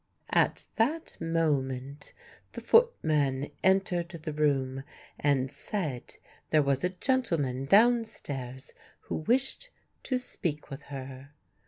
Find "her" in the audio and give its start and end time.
10.89-11.33